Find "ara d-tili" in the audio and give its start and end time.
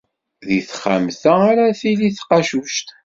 1.49-2.09